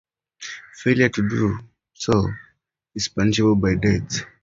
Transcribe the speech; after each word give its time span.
Failure 0.77 1.09
to 1.09 1.29
do 1.29 1.59
so 1.93 2.25
is 2.95 3.07
punishable 3.09 3.55
by 3.55 3.75
death. 3.75 4.23